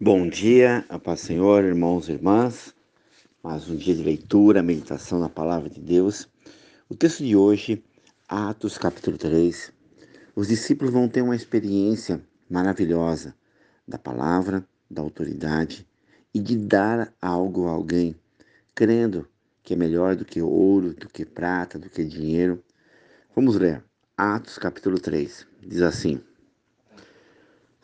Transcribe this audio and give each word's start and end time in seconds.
Bom 0.00 0.28
dia, 0.28 0.84
a 0.88 0.96
paz 0.96 1.22
Senhor, 1.22 1.64
irmãos 1.64 2.08
e 2.08 2.12
irmãs. 2.12 2.72
Mais 3.42 3.68
um 3.68 3.74
dia 3.74 3.96
de 3.96 4.04
leitura, 4.04 4.62
meditação 4.62 5.18
na 5.18 5.28
palavra 5.28 5.68
de 5.68 5.80
Deus. 5.80 6.28
O 6.88 6.94
texto 6.94 7.24
de 7.24 7.34
hoje, 7.34 7.82
Atos 8.28 8.78
capítulo 8.78 9.18
3. 9.18 9.72
Os 10.36 10.46
discípulos 10.46 10.94
vão 10.94 11.08
ter 11.08 11.20
uma 11.20 11.34
experiência 11.34 12.20
maravilhosa 12.48 13.34
da 13.88 13.98
palavra, 13.98 14.64
da 14.88 15.02
autoridade 15.02 15.84
e 16.32 16.38
de 16.38 16.56
dar 16.56 17.12
algo 17.20 17.66
a 17.66 17.72
alguém, 17.72 18.14
crendo 18.76 19.26
que 19.64 19.74
é 19.74 19.76
melhor 19.76 20.14
do 20.14 20.24
que 20.24 20.40
ouro, 20.40 20.94
do 20.94 21.08
que 21.08 21.24
prata, 21.24 21.76
do 21.76 21.90
que 21.90 22.04
dinheiro. 22.04 22.62
Vamos 23.34 23.56
ler. 23.56 23.82
Atos 24.16 24.58
capítulo 24.58 25.00
3. 25.00 25.44
Diz 25.60 25.82
assim: 25.82 26.20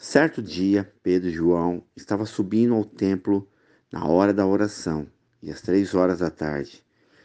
Certo 0.07 0.43
dia, 0.43 0.93
Pedro 1.02 1.30
e 1.30 1.32
João 1.32 1.82
estavam 1.96 2.27
subindo 2.27 2.75
ao 2.75 2.84
templo 2.84 3.49
na 3.90 4.07
hora 4.07 4.35
da 4.35 4.46
oração 4.46 5.07
e 5.43 5.50
às 5.50 5.62
três 5.62 5.95
horas 5.95 6.18
da 6.18 6.29
tarde. 6.29 6.85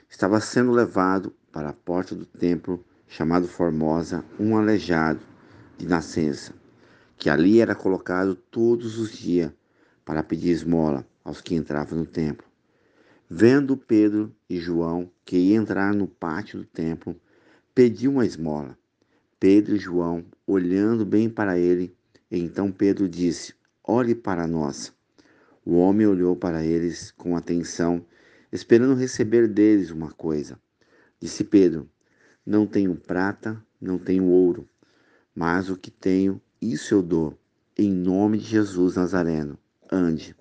Estava 0.10 0.40
sendo 0.40 0.72
levado 0.72 1.36
para 1.52 1.70
a 1.70 1.74
porta 1.74 2.16
do 2.16 2.26
templo, 2.26 2.82
chamado 3.06 3.50
Formosa, 3.50 4.24
um 4.40 4.56
aleijado 4.56 5.20
de 5.78 5.86
nascença, 5.86 6.54
que 7.18 7.30
ali 7.30 7.60
era 7.60 7.76
colocado 7.76 8.34
todos 8.34 8.98
os 8.98 9.12
dias 9.12 9.52
para 10.06 10.24
pedir 10.24 10.52
esmola 10.52 11.06
aos 11.22 11.42
que 11.42 11.56
entravam 11.56 12.00
no 12.00 12.06
templo. 12.06 12.48
Vendo 13.30 13.76
Pedro 13.76 14.34
e 14.50 14.58
João 14.58 15.12
que 15.26 15.36
ia 15.36 15.58
entrar 15.58 15.94
no 15.94 16.08
pátio 16.08 16.60
do 16.60 16.66
templo, 16.66 17.20
pediu 17.76 18.12
uma 18.12 18.26
esmola. 18.26 18.80
Pedro 19.38 19.76
e 19.76 19.80
João, 19.80 20.24
olhando 20.48 21.06
bem 21.06 21.30
para 21.30 21.60
ele, 21.60 21.99
então 22.38 22.72
Pedro 22.72 23.10
disse: 23.10 23.56
Olhe 23.84 24.14
para 24.14 24.46
nós. 24.46 24.94
O 25.66 25.78
homem 25.78 26.06
olhou 26.06 26.36
para 26.36 26.64
eles 26.64 27.12
com 27.12 27.36
atenção, 27.36 28.06
esperando 28.52 28.94
receber 28.94 29.48
deles 29.48 29.90
uma 29.90 30.12
coisa. 30.12 30.60
Disse 31.20 31.44
Pedro: 31.44 31.90
Não 32.46 32.68
tenho 32.68 32.96
prata, 32.96 33.60
não 33.82 33.98
tenho 33.98 34.26
ouro, 34.26 34.70
mas 35.34 35.72
o 35.72 35.78
que 35.78 35.90
tenho, 35.90 36.40
isso 36.62 36.94
eu 36.94 37.02
dou. 37.02 37.36
Em 37.76 37.92
nome 37.92 38.38
de 38.38 38.46
Jesus 38.46 38.96
Nazareno, 38.96 39.58
ande. 39.92 40.36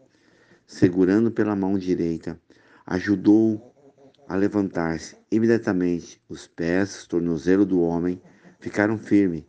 Segurando 0.66 1.30
pela 1.30 1.56
mão 1.56 1.78
direita, 1.78 2.38
ajudou 2.84 3.74
a 4.28 4.36
levantar-se. 4.36 5.16
Imediatamente, 5.30 6.20
os 6.28 6.46
pés, 6.46 7.06
tornozelo 7.06 7.64
do 7.64 7.80
homem, 7.80 8.20
ficaram 8.60 8.98
firmes 8.98 9.44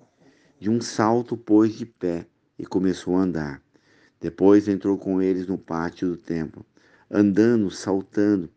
de 0.59 0.69
um 0.69 0.81
salto 0.81 1.37
pôs 1.37 1.73
de 1.73 1.85
pé 1.85 2.27
e 2.59 2.65
começou 2.65 3.15
a 3.15 3.21
andar. 3.21 3.61
Depois 4.19 4.67
entrou 4.67 4.97
com 4.97 5.21
eles 5.21 5.47
no 5.47 5.57
pátio 5.57 6.09
do 6.09 6.17
templo, 6.17 6.65
andando, 7.09 7.71
saltando, 7.71 8.49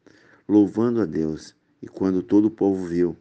louvando 0.49 1.01
a 1.01 1.07
Deus. 1.07 1.55
E 1.81 1.87
quando 1.87 2.23
todo 2.23 2.47
o 2.47 2.51
povo 2.51 2.85
viu, 2.85 3.17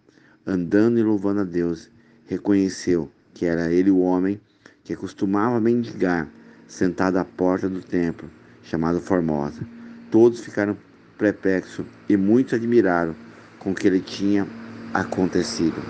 andando 0.45 0.99
e 0.99 1.03
louvando 1.03 1.41
a 1.41 1.43
Deus, 1.43 1.89
reconheceu 2.25 3.11
que 3.33 3.45
era 3.45 3.71
ele 3.71 3.91
o 3.91 3.99
homem 3.99 4.41
que 4.83 4.95
costumava 4.95 5.59
mendigar, 5.61 6.27
sentado 6.67 7.17
à 7.17 7.25
porta 7.25 7.69
do 7.69 7.81
templo, 7.81 8.29
chamado 8.63 8.99
Formosa. 8.99 9.61
Todos 10.09 10.39
ficaram 10.41 10.75
perplexos 11.17 11.85
e 12.09 12.17
muitos 12.17 12.55
admiraram 12.55 13.16
com 13.59 13.71
o 13.71 13.75
que 13.75 13.88
ele 13.88 13.99
tinha 13.99 14.47
acontecido. 14.93 15.81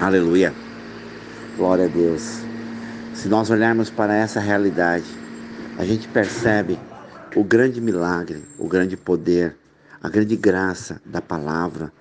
Aleluia! 0.00 0.52
Glória 1.56 1.84
a 1.84 1.88
Deus. 1.88 2.51
Se 3.22 3.28
nós 3.28 3.50
olharmos 3.50 3.88
para 3.88 4.16
essa 4.16 4.40
realidade, 4.40 5.06
a 5.78 5.84
gente 5.84 6.08
percebe 6.08 6.76
o 7.36 7.44
grande 7.44 7.80
milagre, 7.80 8.42
o 8.58 8.66
grande 8.66 8.96
poder, 8.96 9.56
a 10.02 10.08
grande 10.08 10.34
graça 10.34 11.00
da 11.06 11.22
palavra 11.22 11.92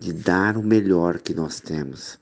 de 0.00 0.12
dar 0.12 0.56
o 0.56 0.64
melhor 0.64 1.20
que 1.20 1.32
nós 1.32 1.60
temos. 1.60 2.18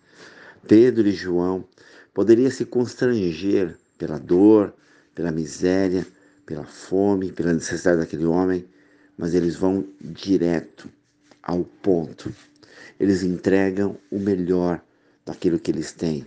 Pedro 0.68 1.08
e 1.08 1.12
João 1.12 1.64
poderiam 2.12 2.50
se 2.50 2.66
constranger 2.66 3.74
pela 3.96 4.18
dor, 4.18 4.74
pela 5.14 5.32
miséria, 5.32 6.06
pela 6.44 6.64
fome, 6.64 7.32
pela 7.32 7.54
necessidade 7.54 8.00
daquele 8.00 8.26
homem, 8.26 8.68
mas 9.16 9.32
eles 9.32 9.56
vão 9.56 9.82
direto 9.98 10.90
ao 11.42 11.64
ponto. 11.64 12.30
Eles 13.00 13.22
entregam 13.22 13.96
o 14.10 14.18
melhor 14.18 14.78
daquilo 15.24 15.58
que 15.58 15.70
eles 15.70 15.90
têm 15.92 16.26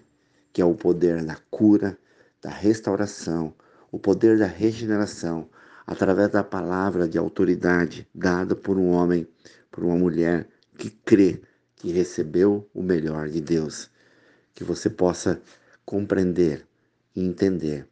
que 0.56 0.62
é 0.62 0.66
o 0.66 0.74
poder 0.74 1.22
da 1.26 1.36
cura, 1.52 1.98
da 2.46 2.52
restauração, 2.52 3.56
o 3.92 3.98
poder 3.98 4.38
da 4.38 4.46
regeneração, 4.46 5.50
através 5.88 6.30
da 6.30 6.44
palavra 6.44 7.08
de 7.10 7.18
autoridade 7.18 8.08
dada 8.14 8.56
por 8.56 8.78
um 8.78 8.92
homem, 8.92 9.28
por 9.72 9.84
uma 9.84 9.98
mulher 9.98 10.48
que 10.78 10.92
crê 10.92 11.42
que 11.76 11.92
recebeu 11.92 12.70
o 12.72 12.84
melhor 12.84 13.30
de 13.30 13.42
Deus. 13.42 13.90
Que 14.54 14.64
você 14.64 14.92
possa 14.92 15.42
compreender 15.84 16.68
e 17.16 17.26
entender 17.26 17.88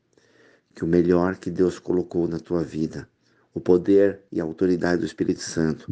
que 0.76 0.84
o 0.84 0.88
melhor 0.88 1.38
que 1.38 1.50
Deus 1.50 1.80
colocou 1.80 2.28
na 2.28 2.40
tua 2.40 2.64
vida, 2.64 3.10
o 3.56 3.60
poder 3.60 4.20
e 4.32 4.40
a 4.40 4.44
autoridade 4.44 5.00
do 5.00 5.06
Espírito 5.08 5.42
Santo, 5.42 5.92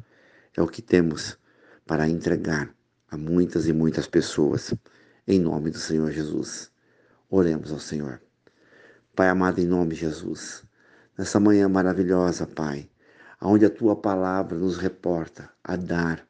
é 0.55 0.61
o 0.61 0.67
que 0.67 0.83
temos 0.83 1.35
para 1.83 2.07
entregar 2.07 2.71
a 3.09 3.17
muitas 3.17 3.67
e 3.67 3.73
muitas 3.73 4.05
pessoas 4.05 4.71
em 5.27 5.39
nome 5.39 5.71
do 5.71 5.79
Senhor 5.79 6.11
Jesus. 6.11 6.71
Oremos 7.27 7.71
ao 7.71 7.79
Senhor. 7.79 8.21
Pai 9.13 9.27
amado, 9.27 9.59
em 9.59 9.65
nome 9.65 9.93
de 9.93 9.99
Jesus, 9.99 10.63
nessa 11.17 11.37
manhã 11.37 11.67
maravilhosa, 11.67 12.47
Pai, 12.47 12.89
onde 13.41 13.65
a 13.65 13.69
tua 13.69 13.93
palavra 13.93 14.57
nos 14.57 14.77
reporta 14.77 15.49
a 15.61 15.75
dar, 15.75 16.25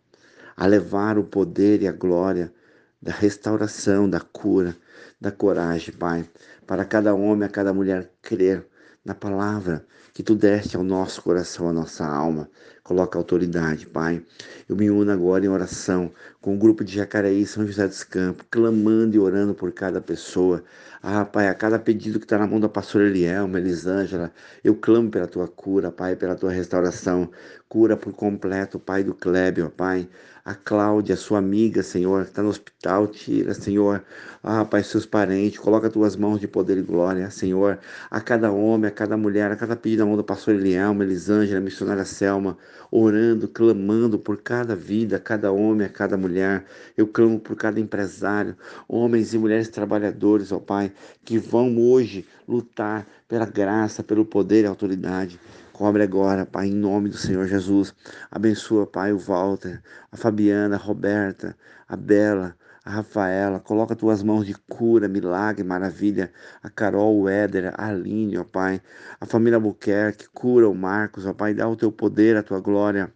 a 0.57 0.65
levar 0.65 1.19
o 1.19 1.23
poder 1.23 1.83
e 1.83 1.87
a 1.87 1.91
glória 1.91 2.51
da 2.99 3.11
restauração, 3.11 4.09
da 4.09 4.19
cura, 4.19 4.75
da 5.21 5.31
coragem, 5.31 5.93
Pai, 5.93 6.27
para 6.65 6.83
cada 6.83 7.13
homem, 7.13 7.47
a 7.47 7.51
cada 7.51 7.71
mulher 7.71 8.11
crer 8.19 8.65
na 9.05 9.13
palavra 9.13 9.85
que 10.11 10.23
tu 10.23 10.33
deste 10.33 10.75
ao 10.75 10.83
nosso 10.83 11.21
coração, 11.21 11.69
à 11.69 11.73
nossa 11.73 12.03
alma. 12.03 12.49
Coloca 12.83 13.17
autoridade, 13.17 13.85
Pai. 13.85 14.25
Eu 14.67 14.75
me 14.75 14.89
uno 14.89 15.11
agora 15.11 15.45
em 15.45 15.49
oração 15.49 16.11
com 16.41 16.55
o 16.55 16.57
grupo 16.57 16.83
de 16.83 16.95
Jacareí 16.95 17.45
São 17.45 17.65
José 17.65 17.87
dos 17.87 18.03
Campos, 18.03 18.45
clamando 18.49 19.15
e 19.15 19.19
orando 19.19 19.53
por 19.53 19.71
cada 19.71 20.01
pessoa. 20.01 20.63
Ah, 21.03 21.23
Pai, 21.23 21.47
a 21.47 21.53
cada 21.53 21.77
pedido 21.77 22.19
que 22.19 22.25
está 22.25 22.37
na 22.39 22.47
mão 22.47 22.59
da 22.59 22.67
pastora 22.67 23.05
Elielma, 23.07 23.59
Elisângela, 23.59 24.31
eu 24.63 24.75
clamo 24.75 25.09
pela 25.11 25.27
tua 25.27 25.47
cura, 25.47 25.91
Pai, 25.91 26.15
pela 26.15 26.35
tua 26.35 26.51
restauração. 26.51 27.29
Cura 27.69 27.95
por 27.95 28.13
completo, 28.13 28.79
Pai 28.79 29.03
do 29.03 29.13
Kleber, 29.13 29.69
Pai. 29.69 30.09
A 30.43 30.55
Cláudia, 30.55 31.15
sua 31.15 31.37
amiga, 31.37 31.83
Senhor, 31.83 32.23
que 32.23 32.31
está 32.31 32.41
no 32.41 32.49
hospital, 32.49 33.07
tira, 33.07 33.53
Senhor. 33.53 34.03
Ah, 34.43 34.65
Pai, 34.65 34.83
seus 34.83 35.05
parentes, 35.05 35.59
coloca 35.59 35.89
tuas 35.89 36.15
mãos 36.15 36.39
de 36.39 36.47
poder 36.47 36.77
e 36.79 36.81
glória, 36.81 37.29
Senhor. 37.29 37.79
A 38.09 38.19
cada 38.19 38.51
homem, 38.51 38.87
a 38.87 38.91
cada 38.91 39.15
mulher, 39.15 39.51
a 39.51 39.55
cada 39.55 39.75
pedido 39.75 39.99
na 39.99 40.05
mão 40.07 40.17
da 40.17 40.23
pastora 40.23 40.57
Elielma, 40.57 41.03
Elisângela, 41.03 41.61
missionária 41.61 42.05
Selma, 42.05 42.57
orando, 42.91 43.47
clamando 43.47 44.19
por 44.19 44.41
cada 44.41 44.75
vida, 44.75 45.19
cada 45.19 45.51
homem, 45.51 45.87
a 45.87 45.89
cada 45.89 46.17
mulher. 46.17 46.65
Eu 46.97 47.07
clamo 47.07 47.39
por 47.39 47.55
cada 47.55 47.79
empresário, 47.79 48.55
homens 48.87 49.33
e 49.33 49.37
mulheres 49.37 49.69
trabalhadores, 49.69 50.51
ó 50.51 50.59
Pai, 50.59 50.91
que 51.23 51.37
vão 51.37 51.77
hoje 51.77 52.25
lutar 52.47 53.07
pela 53.27 53.45
graça, 53.45 54.03
pelo 54.03 54.25
poder 54.25 54.63
e 54.63 54.67
autoridade. 54.67 55.39
Cobre 55.71 56.03
agora, 56.03 56.45
Pai, 56.45 56.67
em 56.67 56.75
nome 56.75 57.09
do 57.09 57.17
Senhor 57.17 57.47
Jesus. 57.47 57.93
Abençoa, 58.29 58.85
Pai, 58.85 59.11
o 59.11 59.17
Walter, 59.17 59.81
a 60.11 60.17
Fabiana, 60.17 60.75
a 60.75 60.79
Roberta, 60.79 61.57
a 61.87 61.95
Bela, 61.95 62.55
a 62.83 62.89
Rafaela, 62.89 63.59
coloca 63.59 63.95
tuas 63.95 64.23
mãos 64.23 64.45
de 64.45 64.55
cura, 64.55 65.07
milagre, 65.07 65.63
maravilha, 65.63 66.31
a 66.63 66.69
Carol, 66.69 67.21
o 67.21 67.29
Éder, 67.29 67.73
a 67.77 67.87
Aline, 67.89 68.37
ó 68.37 68.43
Pai, 68.43 68.81
a 69.19 69.25
família 69.25 69.59
Buquerque, 69.59 70.27
cura 70.33 70.67
o 70.67 70.73
Marcos, 70.73 71.25
ó 71.25 71.33
Pai, 71.33 71.53
dá 71.53 71.67
o 71.67 71.75
teu 71.75 71.91
poder, 71.91 72.37
a 72.37 72.43
tua 72.43 72.59
glória, 72.59 73.13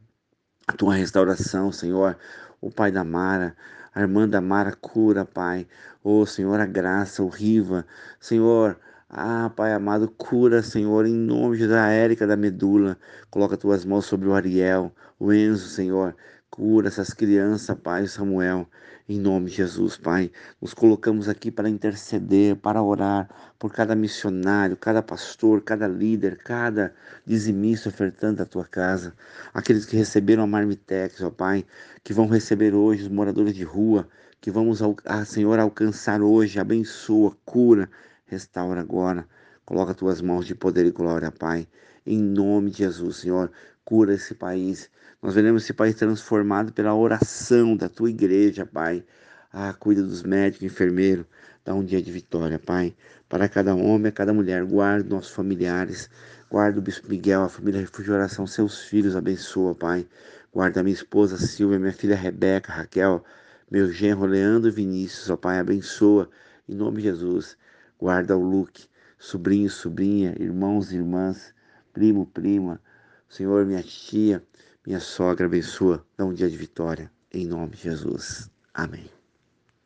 a 0.68 0.74
tua 0.74 0.96
restauração, 0.96 1.72
Senhor, 1.72 2.18
o 2.62 2.70
Pai 2.72 2.92
da 2.92 3.04
Mara, 3.04 3.56
a 3.94 4.02
irmã 4.02 4.28
da 4.30 4.40
Mara, 4.40 4.72
cura, 4.76 5.26
Pai, 5.26 5.68
ô 6.04 6.26
Senhor, 6.26 6.60
a 6.60 6.66
graça, 6.66 7.24
o 7.24 7.28
Riva, 7.28 7.86
Senhor, 8.20 8.80
ah, 9.10 9.52
Pai 9.56 9.74
amado, 9.74 10.10
cura, 10.10 10.62
Senhor, 10.62 11.06
em 11.06 11.14
nome 11.14 11.66
da 11.68 11.88
Érica 11.90 12.28
da 12.28 12.36
medula. 12.36 12.98
Coloca 13.30 13.56
tuas 13.58 13.86
mãos 13.86 14.06
sobre 14.06 14.28
o 14.28 14.34
Ariel, 14.34 14.94
o 15.20 15.32
Enzo, 15.32 15.70
Senhor. 15.70 16.16
Cura 16.56 16.88
essas 16.88 17.14
crianças, 17.14 17.78
Pai 17.78 18.08
Samuel, 18.08 18.66
em 19.10 19.20
nome 19.20 19.50
de 19.50 19.58
Jesus, 19.58 19.98
Pai. 19.98 20.32
Nos 20.62 20.74
colocamos 20.74 21.28
aqui 21.28 21.52
para 21.52 21.68
interceder, 21.68 22.56
para 22.56 22.82
orar 22.82 23.30
por 23.60 23.74
cada 23.74 23.94
missionário, 23.94 24.78
cada 24.78 25.02
pastor, 25.04 25.62
cada 25.62 25.86
líder, 25.86 26.38
cada 26.38 26.96
dizimista 27.26 27.90
ofertando 27.90 28.42
a 28.42 28.46
tua 28.46 28.64
casa. 28.64 29.14
Aqueles 29.54 29.86
que 29.86 29.98
receberam 29.98 30.44
a 30.44 30.48
Marmitex, 30.48 31.22
ó 31.24 31.30
Pai, 31.30 31.66
que 32.02 32.14
vão 32.14 32.26
receber 32.26 32.74
hoje 32.74 33.04
os 33.04 33.10
moradores 33.10 33.54
de 33.54 33.66
rua, 33.66 34.08
que 34.40 34.50
vamos, 34.50 34.80
ah, 35.04 35.26
Senhor, 35.26 35.60
alcançar 35.60 36.22
hoje. 36.22 36.58
Abençoa, 36.58 37.36
cura, 37.44 37.90
restaura 38.28 38.80
agora. 38.80 39.28
Coloca 39.66 39.96
tuas 39.96 40.22
mãos 40.22 40.46
de 40.46 40.54
poder 40.54 40.86
e 40.86 40.92
glória, 40.92 41.32
Pai. 41.32 41.68
Em 42.06 42.22
nome 42.22 42.70
de 42.70 42.78
Jesus, 42.78 43.18
Senhor, 43.18 43.52
cura 43.84 44.14
esse 44.14 44.36
país. 44.36 44.92
Nós 45.20 45.34
veremos 45.34 45.64
esse 45.64 45.74
país 45.74 45.96
transformado 45.96 46.72
pela 46.72 46.94
oração 46.94 47.76
da 47.76 47.90
tua 47.90 48.12
igreja, 48.12 48.64
Pai. 48.64 49.04
Ah, 49.52 49.74
cuida 49.74 50.04
dos 50.04 50.22
médicos, 50.22 50.66
enfermeiros. 50.66 51.26
Dá 51.66 51.74
um 51.74 51.84
dia 51.84 52.00
de 52.00 52.12
vitória, 52.12 52.60
Pai. 52.60 52.96
Para 53.28 53.50
cada 53.50 53.74
homem, 53.74 54.12
cada 54.12 54.32
mulher, 54.32 54.64
guarda 54.64 55.10
nossos 55.10 55.32
familiares. 55.32 56.12
Guarda 56.48 56.78
o 56.78 56.82
Bispo 56.84 57.10
Miguel, 57.10 57.42
a 57.42 57.50
família 57.50 57.82
Refúgio 57.82 58.14
Oração, 58.14 58.46
seus 58.46 58.84
filhos, 58.84 59.16
abençoa, 59.16 59.74
Pai. 59.74 60.08
Guarda 60.54 60.84
minha 60.84 60.94
esposa 60.94 61.38
Silvia, 61.38 61.80
minha 61.80 61.92
filha 61.92 62.16
Rebeca, 62.16 62.72
Raquel, 62.72 63.26
meu 63.72 63.92
genro 63.92 64.28
Leandro 64.28 64.72
Vinícius, 64.72 65.30
ó 65.32 65.36
Pai, 65.36 65.58
abençoa. 65.58 66.30
Em 66.70 66.76
nome 66.76 66.98
de 66.98 67.04
Jesus. 67.10 67.58
Guarda 67.98 68.38
o 68.38 68.44
Luke, 68.44 68.88
sobrinho, 69.18 69.70
sobrinha, 69.70 70.36
irmãos 70.40 70.92
e 70.92 70.96
irmãs, 70.96 71.54
primo, 71.94 72.26
prima. 72.26 72.82
Senhor, 73.30 73.66
minha 73.66 73.84
tia, 73.84 74.44
minha 74.86 75.00
sogra, 75.00 75.46
abençoa. 75.46 76.06
Dá 76.18 76.26
um 76.26 76.34
dia 76.34 76.50
de 76.50 76.58
vitória. 76.58 77.12
Em 77.32 77.46
nome 77.46 77.72
de 77.72 77.84
Jesus. 77.84 78.50
Amém. 78.74 79.10